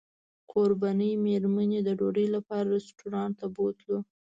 کوربنې 0.51 1.09
مېرمنې 1.25 1.79
د 1.83 1.89
ډوډۍ 1.99 2.27
لپاره 2.35 2.67
رسټورانټ 2.75 3.33
ته 3.39 3.45
بوتلو. 3.55 3.97